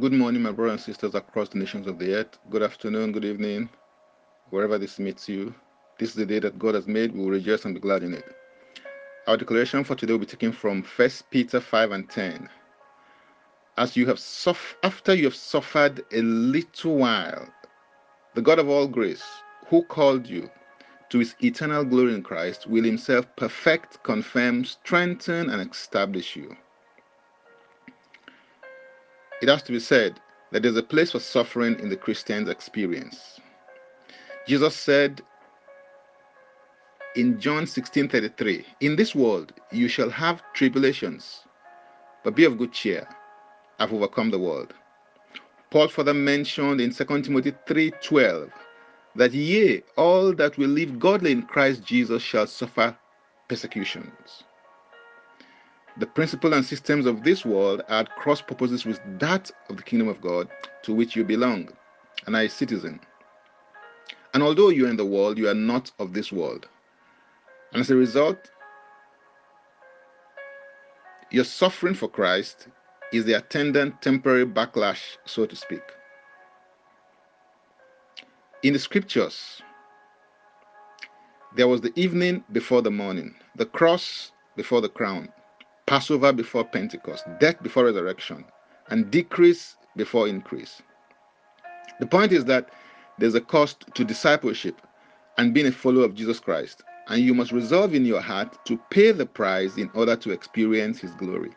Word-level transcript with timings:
Good 0.00 0.12
morning, 0.12 0.42
my 0.42 0.52
brothers 0.52 0.72
and 0.74 0.80
sisters 0.80 1.16
across 1.16 1.48
the 1.48 1.58
nations 1.58 1.88
of 1.88 1.98
the 1.98 2.14
earth. 2.14 2.38
Good 2.50 2.62
afternoon, 2.62 3.10
good 3.10 3.24
evening, 3.24 3.68
wherever 4.50 4.78
this 4.78 5.00
meets 5.00 5.28
you. 5.28 5.52
This 5.98 6.10
is 6.10 6.14
the 6.14 6.24
day 6.24 6.38
that 6.38 6.56
God 6.56 6.76
has 6.76 6.86
made. 6.86 7.12
We 7.12 7.18
will 7.18 7.30
rejoice 7.30 7.64
and 7.64 7.74
be 7.74 7.80
glad 7.80 8.04
in 8.04 8.14
it. 8.14 8.24
Our 9.26 9.36
declaration 9.36 9.82
for 9.82 9.96
today 9.96 10.12
will 10.12 10.20
be 10.20 10.26
taken 10.26 10.52
from 10.52 10.84
1 10.84 11.10
Peter 11.32 11.58
5 11.58 11.90
and 11.90 12.08
10. 12.08 12.48
As 13.76 13.96
you 13.96 14.06
have 14.06 14.20
suffered, 14.20 14.76
after 14.84 15.14
you 15.14 15.24
have 15.24 15.34
suffered 15.34 16.04
a 16.12 16.22
little 16.22 16.98
while, 16.98 17.48
the 18.36 18.42
God 18.42 18.60
of 18.60 18.68
all 18.68 18.86
grace, 18.86 19.24
who 19.66 19.82
called 19.82 20.28
you 20.28 20.48
to 21.10 21.18
his 21.18 21.34
eternal 21.42 21.84
glory 21.84 22.14
in 22.14 22.22
Christ, 22.22 22.68
will 22.68 22.84
himself 22.84 23.26
perfect, 23.34 24.04
confirm, 24.04 24.64
strengthen, 24.64 25.50
and 25.50 25.68
establish 25.68 26.36
you. 26.36 26.56
It 29.40 29.48
has 29.48 29.62
to 29.64 29.72
be 29.72 29.80
said 29.80 30.20
that 30.50 30.62
there's 30.62 30.76
a 30.76 30.82
place 30.82 31.12
for 31.12 31.20
suffering 31.20 31.78
in 31.78 31.88
the 31.88 31.96
Christian's 31.96 32.48
experience. 32.48 33.40
Jesus 34.46 34.74
said 34.74 35.22
in 37.14 37.38
John 37.38 37.64
16:33, 37.66 38.66
"In 38.80 38.96
this 38.96 39.14
world 39.14 39.52
you 39.70 39.88
shall 39.88 40.10
have 40.10 40.42
tribulations, 40.54 41.44
but 42.24 42.34
be 42.34 42.44
of 42.44 42.58
good 42.58 42.72
cheer. 42.72 43.06
I've 43.78 43.92
overcome 43.92 44.30
the 44.30 44.38
world." 44.38 44.74
Paul 45.70 45.88
further 45.88 46.14
mentioned 46.14 46.80
in 46.80 46.92
2 46.92 47.24
Timothy 47.24 47.52
3:12 47.66 48.50
that 49.14 49.32
yea, 49.32 49.82
all 49.96 50.32
that 50.32 50.58
will 50.58 50.70
live 50.70 50.98
godly 50.98 51.30
in 51.32 51.42
Christ 51.42 51.84
Jesus 51.84 52.22
shall 52.22 52.46
suffer 52.46 52.96
persecutions. 53.48 54.44
The 55.98 56.06
principles 56.06 56.54
and 56.54 56.64
systems 56.64 57.06
of 57.06 57.24
this 57.24 57.44
world 57.44 57.82
are 57.88 58.00
at 58.00 58.14
cross 58.16 58.40
purposes 58.40 58.86
with 58.86 59.00
that 59.18 59.50
of 59.68 59.76
the 59.76 59.82
kingdom 59.82 60.06
of 60.06 60.20
God 60.20 60.48
to 60.82 60.94
which 60.94 61.16
you 61.16 61.24
belong 61.24 61.70
and 62.24 62.36
are 62.36 62.42
a 62.42 62.48
citizen. 62.48 63.00
And 64.32 64.42
although 64.42 64.68
you 64.68 64.86
are 64.86 64.90
in 64.90 64.96
the 64.96 65.04
world, 65.04 65.38
you 65.38 65.48
are 65.48 65.54
not 65.54 65.90
of 65.98 66.12
this 66.12 66.30
world. 66.30 66.68
And 67.72 67.80
as 67.80 67.90
a 67.90 67.96
result, 67.96 68.50
your 71.30 71.44
suffering 71.44 71.94
for 71.94 72.08
Christ 72.08 72.68
is 73.12 73.24
the 73.24 73.34
attendant 73.34 74.00
temporary 74.00 74.46
backlash, 74.46 75.16
so 75.24 75.46
to 75.46 75.56
speak. 75.56 75.82
In 78.62 78.72
the 78.72 78.78
scriptures, 78.78 79.62
there 81.56 81.66
was 81.66 81.80
the 81.80 81.92
evening 81.98 82.44
before 82.52 82.82
the 82.82 82.90
morning, 82.90 83.34
the 83.56 83.66
cross 83.66 84.30
before 84.56 84.80
the 84.80 84.88
crown, 84.88 85.28
Passover 85.88 86.34
before 86.34 86.64
Pentecost, 86.66 87.24
death 87.40 87.62
before 87.62 87.86
resurrection, 87.86 88.44
and 88.90 89.10
decrease 89.10 89.76
before 89.96 90.28
increase. 90.28 90.82
The 91.98 92.06
point 92.06 92.30
is 92.30 92.44
that 92.44 92.68
there's 93.18 93.34
a 93.34 93.40
cost 93.40 93.86
to 93.94 94.04
discipleship 94.04 94.82
and 95.38 95.54
being 95.54 95.66
a 95.66 95.72
follower 95.72 96.04
of 96.04 96.14
Jesus 96.14 96.40
Christ, 96.40 96.82
and 97.08 97.22
you 97.22 97.32
must 97.32 97.52
resolve 97.52 97.94
in 97.94 98.04
your 98.04 98.20
heart 98.20 98.62
to 98.66 98.78
pay 98.90 99.12
the 99.12 99.24
price 99.24 99.78
in 99.78 99.90
order 99.94 100.14
to 100.16 100.30
experience 100.30 101.00
his 101.00 101.12
glory. 101.12 101.52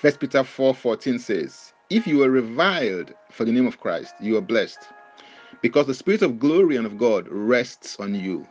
1 0.00 0.12
Peter 0.20 0.44
4:14 0.44 1.18
says, 1.18 1.72
"If 1.90 2.06
you 2.06 2.22
are 2.22 2.30
reviled 2.30 3.12
for 3.32 3.44
the 3.44 3.52
name 3.52 3.66
of 3.66 3.80
Christ, 3.80 4.14
you 4.20 4.36
are 4.36 4.40
blessed, 4.40 4.78
because 5.62 5.88
the 5.88 5.94
spirit 5.94 6.22
of 6.22 6.38
glory 6.38 6.76
and 6.76 6.86
of 6.86 6.96
God 6.96 7.26
rests 7.28 7.96
on 7.98 8.14
you." 8.14 8.46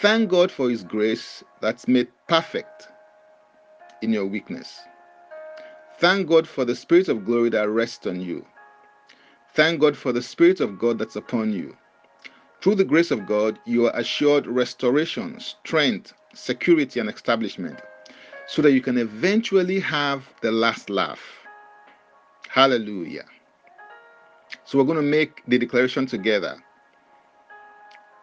Thank 0.00 0.30
God 0.30 0.52
for 0.52 0.70
His 0.70 0.84
grace 0.84 1.42
that's 1.60 1.88
made 1.88 2.08
perfect 2.28 2.88
in 4.00 4.12
your 4.12 4.26
weakness. 4.26 4.78
Thank 5.98 6.28
God 6.28 6.46
for 6.46 6.64
the 6.64 6.76
Spirit 6.76 7.08
of 7.08 7.24
glory 7.24 7.50
that 7.50 7.68
rests 7.68 8.06
on 8.06 8.20
you. 8.20 8.46
Thank 9.54 9.80
God 9.80 9.96
for 9.96 10.12
the 10.12 10.22
Spirit 10.22 10.60
of 10.60 10.78
God 10.78 10.98
that's 10.98 11.16
upon 11.16 11.52
you. 11.52 11.76
Through 12.60 12.76
the 12.76 12.84
grace 12.84 13.10
of 13.10 13.26
God, 13.26 13.58
you 13.66 13.86
are 13.86 13.96
assured 13.96 14.46
restoration, 14.46 15.40
strength, 15.40 16.12
security, 16.32 17.00
and 17.00 17.08
establishment 17.08 17.80
so 18.46 18.62
that 18.62 18.72
you 18.72 18.80
can 18.80 18.98
eventually 18.98 19.80
have 19.80 20.28
the 20.42 20.52
last 20.52 20.90
laugh. 20.90 21.20
Hallelujah. 22.48 23.24
So 24.64 24.78
we're 24.78 24.84
going 24.84 24.96
to 24.96 25.02
make 25.02 25.42
the 25.48 25.58
declaration 25.58 26.06
together. 26.06 26.56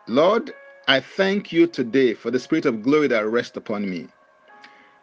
Lord, 0.07 0.53
I 0.88 1.00
thank 1.00 1.51
you 1.51 1.66
today 1.66 2.13
for 2.13 2.29
the 2.29 2.38
spirit 2.40 2.68
of 2.68 2.84
glory 2.84 3.07
that 3.07 3.25
rests 3.25 3.57
upon 3.57 3.90
me. 3.90 4.07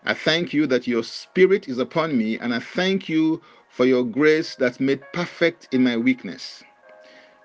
I 0.04 0.14
thank 0.14 0.52
you 0.52 0.68
that 0.68 0.86
your 0.86 1.02
spirit 1.02 1.66
is 1.66 1.78
upon 1.78 2.16
me, 2.16 2.38
and 2.38 2.54
I 2.54 2.60
thank 2.60 3.08
you 3.08 3.42
for 3.68 3.84
your 3.84 4.04
grace 4.04 4.54
that's 4.54 4.78
made 4.78 5.02
perfect 5.12 5.66
in 5.72 5.82
my 5.82 5.96
weakness. 5.96 6.62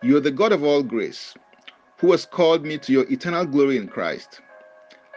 You 0.04 0.18
are 0.18 0.20
the 0.20 0.30
God 0.30 0.52
of 0.52 0.64
all 0.64 0.84
grace, 0.84 1.34
who 1.98 2.12
has 2.12 2.28
called 2.28 2.64
me 2.64 2.78
to 2.78 2.92
your 2.92 3.12
eternal 3.12 3.44
glory 3.44 3.78
in 3.78 3.88
Christ. 3.88 4.40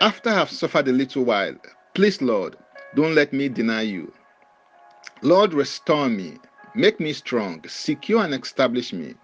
After 0.00 0.30
I 0.30 0.34
have 0.34 0.50
suffered 0.50 0.88
a 0.88 0.92
little 0.92 1.24
while, 1.24 1.56
please, 1.92 2.22
Lord, 2.22 2.56
don't 2.94 3.14
let 3.14 3.34
me 3.34 3.50
deny 3.50 3.82
you. 3.82 4.14
Lord, 5.20 5.52
restore 5.52 6.08
me, 6.08 6.38
make 6.74 6.98
me 7.00 7.12
strong, 7.12 7.62
secure 7.68 8.24
and 8.24 8.32
establish 8.32 8.94
me. 8.94 9.14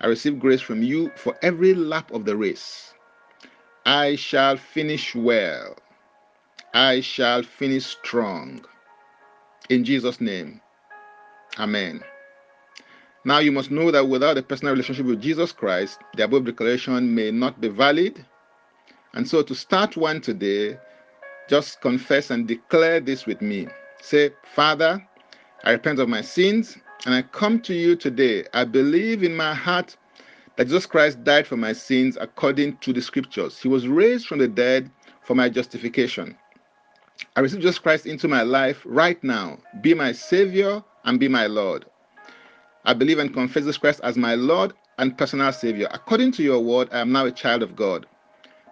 I 0.00 0.08
receive 0.08 0.40
grace 0.40 0.60
from 0.60 0.82
you 0.82 1.12
for 1.14 1.36
every 1.40 1.72
lap 1.72 2.10
of 2.10 2.24
the 2.24 2.36
race. 2.36 2.94
I 3.84 4.14
shall 4.14 4.56
finish 4.56 5.14
well. 5.14 5.76
I 6.72 7.00
shall 7.00 7.42
finish 7.42 7.86
strong. 7.86 8.64
In 9.70 9.84
Jesus' 9.84 10.20
name. 10.20 10.60
Amen. 11.58 12.02
Now 13.24 13.38
you 13.38 13.52
must 13.52 13.70
know 13.70 13.90
that 13.90 14.08
without 14.08 14.38
a 14.38 14.42
personal 14.42 14.72
relationship 14.72 15.06
with 15.06 15.20
Jesus 15.20 15.52
Christ, 15.52 15.98
the 16.16 16.24
above 16.24 16.44
declaration 16.44 17.14
may 17.14 17.30
not 17.30 17.60
be 17.60 17.68
valid. 17.68 18.24
And 19.14 19.28
so 19.28 19.42
to 19.42 19.54
start 19.54 19.96
one 19.96 20.20
today, 20.20 20.78
just 21.48 21.80
confess 21.80 22.30
and 22.30 22.46
declare 22.46 23.00
this 23.00 23.26
with 23.26 23.42
me. 23.42 23.66
Say, 24.00 24.30
Father, 24.54 25.06
I 25.64 25.72
repent 25.72 25.98
of 25.98 26.08
my 26.08 26.20
sins 26.22 26.78
and 27.04 27.14
I 27.14 27.22
come 27.22 27.60
to 27.62 27.74
you 27.74 27.96
today. 27.96 28.44
I 28.54 28.64
believe 28.64 29.22
in 29.22 29.34
my 29.36 29.54
heart 29.54 29.96
that 30.56 30.66
Jesus 30.66 30.86
Christ 30.86 31.24
died 31.24 31.46
for 31.46 31.56
my 31.56 31.72
sins 31.72 32.18
according 32.20 32.76
to 32.78 32.92
the 32.92 33.02
scriptures. 33.02 33.58
He 33.58 33.68
was 33.68 33.88
raised 33.88 34.26
from 34.26 34.38
the 34.38 34.48
dead 34.48 34.90
for 35.22 35.34
my 35.34 35.48
justification. 35.48 36.36
I 37.36 37.40
receive 37.40 37.60
Jesus 37.60 37.78
Christ 37.78 38.06
into 38.06 38.28
my 38.28 38.42
life 38.42 38.82
right 38.84 39.22
now. 39.24 39.58
Be 39.80 39.94
my 39.94 40.12
Savior 40.12 40.82
and 41.04 41.18
be 41.18 41.28
my 41.28 41.46
Lord. 41.46 41.86
I 42.84 42.94
believe 42.94 43.18
and 43.18 43.32
confess 43.32 43.62
Jesus 43.62 43.78
Christ 43.78 44.00
as 44.02 44.16
my 44.16 44.34
Lord 44.34 44.72
and 44.98 45.16
personal 45.16 45.52
Savior. 45.52 45.88
According 45.92 46.32
to 46.32 46.42
your 46.42 46.60
word, 46.60 46.88
I 46.92 47.00
am 47.00 47.12
now 47.12 47.26
a 47.26 47.30
child 47.30 47.62
of 47.62 47.76
God. 47.76 48.06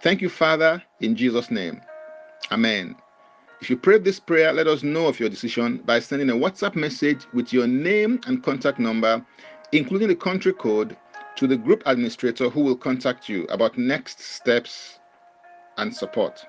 Thank 0.02 0.20
you, 0.20 0.28
Father, 0.28 0.82
in 1.00 1.14
Jesus' 1.14 1.50
name. 1.50 1.80
Amen. 2.50 2.96
If 3.60 3.68
you 3.68 3.76
prayed 3.76 4.04
this 4.04 4.18
prayer, 4.18 4.52
let 4.52 4.66
us 4.66 4.82
know 4.82 5.06
of 5.06 5.20
your 5.20 5.28
decision 5.28 5.78
by 5.84 6.00
sending 6.00 6.30
a 6.30 6.34
WhatsApp 6.34 6.74
message 6.74 7.26
with 7.34 7.52
your 7.52 7.66
name 7.66 8.20
and 8.26 8.42
contact 8.42 8.78
number, 8.78 9.24
including 9.72 10.08
the 10.08 10.16
country 10.16 10.52
code 10.52 10.96
to 11.36 11.46
the 11.46 11.56
group 11.56 11.82
administrator 11.86 12.48
who 12.50 12.60
will 12.60 12.76
contact 12.76 13.28
you 13.28 13.44
about 13.44 13.78
next 13.78 14.20
steps 14.20 14.98
and 15.76 15.94
support. 15.94 16.44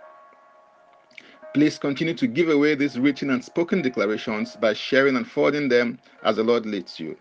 Please 1.54 1.78
continue 1.78 2.14
to 2.14 2.28
give 2.28 2.50
away 2.50 2.76
these 2.76 2.98
written 2.98 3.30
and 3.30 3.44
spoken 3.44 3.82
declarations 3.82 4.56
by 4.56 4.74
sharing 4.74 5.16
and 5.16 5.28
forwarding 5.28 5.70
them 5.70 6.00
as 6.24 6.38
the 6.38 6.44
Lord 6.44 6.66
leads 6.66 7.00
you. 7.00 7.18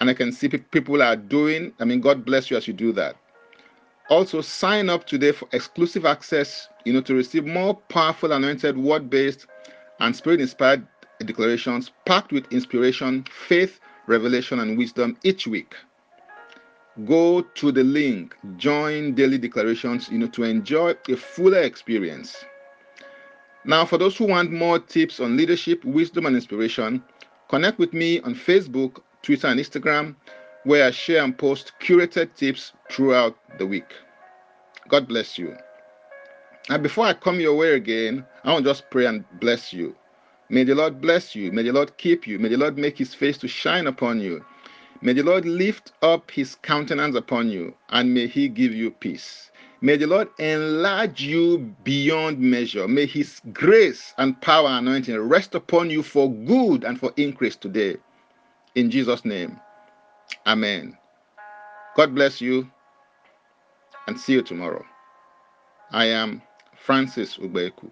And 0.00 0.10
I 0.10 0.14
can 0.14 0.32
see 0.32 0.48
people 0.48 1.02
are 1.02 1.16
doing, 1.16 1.72
I 1.78 1.84
mean, 1.84 2.00
God 2.00 2.24
bless 2.24 2.50
you 2.50 2.56
as 2.56 2.66
you 2.66 2.74
do 2.74 2.92
that. 2.92 3.16
Also, 4.08 4.40
sign 4.40 4.90
up 4.90 5.06
today 5.06 5.32
for 5.32 5.48
exclusive 5.52 6.04
access, 6.04 6.68
you 6.84 6.92
know, 6.92 7.00
to 7.02 7.14
receive 7.14 7.46
more 7.46 7.74
powerful, 7.88 8.32
anointed, 8.32 8.76
word 8.76 9.08
based, 9.08 9.46
and 10.00 10.14
spirit 10.16 10.40
inspired 10.40 10.86
declarations 11.24 11.92
packed 12.04 12.32
with 12.32 12.50
inspiration, 12.52 13.24
faith, 13.46 13.78
revelation, 14.08 14.58
and 14.58 14.76
wisdom 14.76 15.16
each 15.22 15.46
week 15.46 15.76
go 17.06 17.40
to 17.40 17.72
the 17.72 17.82
link 17.82 18.36
join 18.58 19.14
daily 19.14 19.38
declarations 19.38 20.10
you 20.10 20.18
know 20.18 20.26
to 20.26 20.42
enjoy 20.42 20.94
a 21.08 21.16
fuller 21.16 21.60
experience. 21.60 22.44
Now 23.64 23.86
for 23.86 23.96
those 23.96 24.16
who 24.16 24.26
want 24.26 24.52
more 24.52 24.78
tips 24.78 25.18
on 25.18 25.36
leadership 25.36 25.84
wisdom 25.84 26.26
and 26.26 26.36
inspiration 26.36 27.02
connect 27.48 27.78
with 27.78 27.94
me 27.94 28.20
on 28.20 28.34
facebook 28.34 29.00
twitter 29.22 29.46
and 29.46 29.58
instagram 29.58 30.14
where 30.64 30.86
i 30.86 30.90
share 30.90 31.24
and 31.24 31.36
post 31.36 31.72
curated 31.80 32.34
tips 32.34 32.72
throughout 32.90 33.36
the 33.58 33.66
week. 33.66 33.94
God 34.88 35.08
bless 35.08 35.38
you. 35.38 35.56
And 36.68 36.82
before 36.82 37.06
i 37.06 37.14
come 37.14 37.40
your 37.40 37.56
way 37.56 37.72
again 37.72 38.26
i 38.44 38.52
want 38.52 38.64
to 38.64 38.70
just 38.70 38.90
pray 38.90 39.06
and 39.06 39.24
bless 39.40 39.72
you. 39.72 39.96
May 40.50 40.64
the 40.64 40.74
lord 40.74 41.00
bless 41.00 41.34
you. 41.34 41.52
May 41.52 41.62
the 41.62 41.72
lord 41.72 41.96
keep 41.96 42.26
you. 42.26 42.38
May 42.38 42.50
the 42.50 42.58
lord 42.58 42.76
make 42.76 42.98
his 42.98 43.14
face 43.14 43.38
to 43.38 43.48
shine 43.48 43.86
upon 43.86 44.20
you 44.20 44.44
May 45.02 45.12
the 45.14 45.22
Lord 45.24 45.44
lift 45.44 45.92
up 46.02 46.30
his 46.30 46.54
countenance 46.56 47.16
upon 47.16 47.50
you, 47.50 47.74
and 47.90 48.14
may 48.14 48.28
he 48.28 48.48
give 48.48 48.72
you 48.72 48.92
peace. 48.92 49.50
May 49.84 49.96
the 49.96 50.06
Lord 50.06 50.28
enlarge 50.38 51.20
you 51.22 51.74
beyond 51.82 52.38
measure. 52.38 52.86
May 52.86 53.04
His 53.06 53.40
grace 53.52 54.14
and 54.16 54.40
power 54.40 54.68
anointing 54.68 55.18
rest 55.18 55.56
upon 55.56 55.90
you 55.90 56.04
for 56.04 56.32
good 56.32 56.84
and 56.84 57.00
for 57.00 57.12
increase 57.16 57.56
today. 57.56 57.96
In 58.76 58.92
Jesus' 58.92 59.24
name. 59.24 59.58
Amen. 60.46 60.96
God 61.96 62.14
bless 62.14 62.40
you 62.40 62.70
and 64.06 64.18
see 64.20 64.34
you 64.34 64.42
tomorrow. 64.42 64.84
I 65.90 66.06
am 66.06 66.42
Francis 66.76 67.36
Ubeku. 67.38 67.90